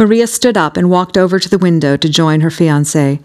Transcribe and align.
Maria 0.00 0.26
stood 0.26 0.56
up 0.56 0.78
and 0.78 0.88
walked 0.88 1.18
over 1.18 1.38
to 1.38 1.48
the 1.50 1.58
window 1.58 1.94
to 1.94 2.08
join 2.08 2.40
her 2.40 2.50
fiance. 2.50 3.20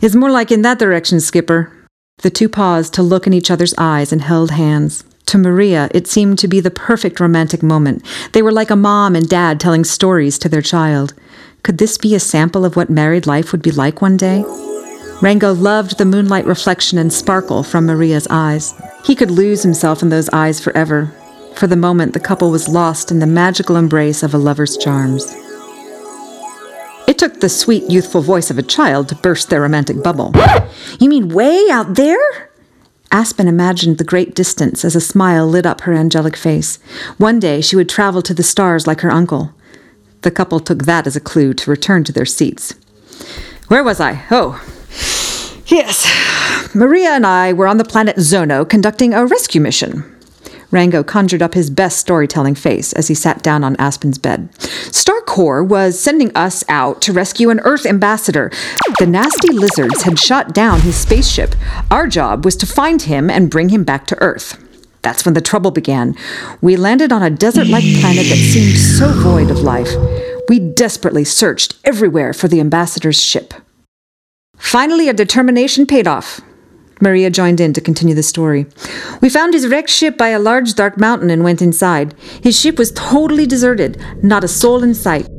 It's 0.00 0.14
more 0.14 0.30
like 0.30 0.52
in 0.52 0.62
that 0.62 0.78
direction, 0.78 1.18
Skipper. 1.18 1.72
The 2.18 2.30
two 2.30 2.48
paused 2.48 2.94
to 2.94 3.02
look 3.02 3.26
in 3.26 3.32
each 3.32 3.50
other's 3.50 3.74
eyes 3.76 4.12
and 4.12 4.22
held 4.22 4.52
hands. 4.52 5.02
To 5.26 5.38
Maria, 5.38 5.88
it 5.92 6.06
seemed 6.06 6.38
to 6.38 6.46
be 6.46 6.60
the 6.60 6.70
perfect 6.70 7.18
romantic 7.18 7.64
moment. 7.64 8.06
They 8.30 8.42
were 8.42 8.52
like 8.52 8.70
a 8.70 8.76
mom 8.76 9.16
and 9.16 9.28
dad 9.28 9.58
telling 9.58 9.82
stories 9.82 10.38
to 10.38 10.48
their 10.48 10.62
child. 10.62 11.14
Could 11.64 11.78
this 11.78 11.98
be 11.98 12.14
a 12.14 12.20
sample 12.20 12.64
of 12.64 12.76
what 12.76 12.90
married 12.90 13.26
life 13.26 13.50
would 13.50 13.62
be 13.62 13.72
like 13.72 14.00
one 14.00 14.16
day? 14.16 14.44
Rango 15.20 15.52
loved 15.52 15.98
the 15.98 16.04
moonlight 16.04 16.46
reflection 16.46 16.96
and 16.96 17.12
sparkle 17.12 17.64
from 17.64 17.86
Maria's 17.86 18.28
eyes. 18.30 18.72
He 19.04 19.16
could 19.16 19.32
lose 19.32 19.64
himself 19.64 20.00
in 20.00 20.10
those 20.10 20.28
eyes 20.28 20.60
forever. 20.60 21.12
For 21.56 21.66
the 21.66 21.74
moment, 21.74 22.12
the 22.12 22.20
couple 22.20 22.52
was 22.52 22.68
lost 22.68 23.10
in 23.10 23.18
the 23.18 23.26
magical 23.26 23.74
embrace 23.74 24.22
of 24.22 24.32
a 24.32 24.38
lover's 24.38 24.76
charms. 24.76 25.34
Took 27.20 27.40
the 27.40 27.50
sweet, 27.50 27.90
youthful 27.90 28.22
voice 28.22 28.50
of 28.50 28.56
a 28.56 28.62
child 28.62 29.10
to 29.10 29.14
burst 29.14 29.50
their 29.50 29.60
romantic 29.60 30.02
bubble. 30.02 30.32
You 30.98 31.10
mean 31.10 31.28
way 31.28 31.66
out 31.70 31.96
there? 31.96 32.50
Aspen 33.12 33.46
imagined 33.46 33.98
the 33.98 34.04
great 34.04 34.34
distance 34.34 34.86
as 34.86 34.96
a 34.96 35.02
smile 35.02 35.46
lit 35.46 35.66
up 35.66 35.82
her 35.82 35.92
angelic 35.92 36.34
face. 36.34 36.78
One 37.18 37.38
day 37.38 37.60
she 37.60 37.76
would 37.76 37.90
travel 37.90 38.22
to 38.22 38.32
the 38.32 38.42
stars 38.42 38.86
like 38.86 39.02
her 39.02 39.10
uncle. 39.10 39.52
The 40.22 40.30
couple 40.30 40.60
took 40.60 40.86
that 40.86 41.06
as 41.06 41.14
a 41.14 41.20
clue 41.20 41.52
to 41.52 41.70
return 41.70 42.04
to 42.04 42.12
their 42.12 42.24
seats. 42.24 42.74
Where 43.68 43.84
was 43.84 44.00
I? 44.00 44.24
Oh. 44.30 44.58
Yes. 45.66 46.74
Maria 46.74 47.10
and 47.10 47.26
I 47.26 47.52
were 47.52 47.68
on 47.68 47.76
the 47.76 47.84
planet 47.84 48.16
Zono 48.16 48.66
conducting 48.66 49.12
a 49.12 49.26
rescue 49.26 49.60
mission. 49.60 50.10
Rango 50.70 51.02
conjured 51.02 51.42
up 51.42 51.54
his 51.54 51.70
best 51.70 51.98
storytelling 51.98 52.54
face 52.54 52.92
as 52.92 53.08
he 53.08 53.14
sat 53.14 53.42
down 53.42 53.64
on 53.64 53.76
Aspen's 53.76 54.18
bed. 54.18 54.50
Starcore 54.52 55.66
was 55.66 55.98
sending 55.98 56.30
us 56.36 56.62
out 56.68 57.02
to 57.02 57.12
rescue 57.12 57.50
an 57.50 57.60
Earth 57.60 57.86
ambassador. 57.86 58.50
The 58.98 59.06
nasty 59.06 59.52
lizards 59.52 60.02
had 60.02 60.18
shot 60.18 60.54
down 60.54 60.80
his 60.80 60.96
spaceship. 60.96 61.54
Our 61.90 62.06
job 62.06 62.44
was 62.44 62.56
to 62.56 62.66
find 62.66 63.02
him 63.02 63.30
and 63.30 63.50
bring 63.50 63.70
him 63.70 63.84
back 63.84 64.06
to 64.08 64.22
Earth. 64.22 64.62
That's 65.02 65.24
when 65.24 65.34
the 65.34 65.40
trouble 65.40 65.70
began. 65.70 66.14
We 66.60 66.76
landed 66.76 67.10
on 67.10 67.22
a 67.22 67.30
desert 67.30 67.68
like 67.68 67.84
planet 68.00 68.26
that 68.26 68.36
seemed 68.36 68.76
so 68.76 69.08
void 69.22 69.50
of 69.50 69.60
life. 69.60 69.90
We 70.48 70.58
desperately 70.58 71.24
searched 71.24 71.78
everywhere 71.84 72.32
for 72.32 72.48
the 72.48 72.60
ambassador's 72.60 73.22
ship. 73.22 73.54
Finally, 74.56 75.08
our 75.08 75.14
determination 75.14 75.86
paid 75.86 76.06
off. 76.06 76.40
Maria 77.00 77.30
joined 77.30 77.60
in 77.60 77.72
to 77.72 77.80
continue 77.80 78.14
the 78.14 78.22
story. 78.22 78.66
We 79.20 79.28
found 79.30 79.54
his 79.54 79.68
wrecked 79.68 79.90
ship 79.90 80.18
by 80.18 80.28
a 80.28 80.38
large 80.38 80.74
dark 80.74 80.98
mountain 80.98 81.30
and 81.30 81.44
went 81.44 81.62
inside. 81.62 82.14
His 82.42 82.58
ship 82.58 82.78
was 82.78 82.92
totally 82.92 83.46
deserted, 83.46 84.02
not 84.22 84.44
a 84.44 84.48
soul 84.48 84.82
in 84.82 84.94
sight. 84.94 85.29